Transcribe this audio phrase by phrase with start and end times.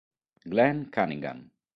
[0.49, 1.53] Glenn Cunningham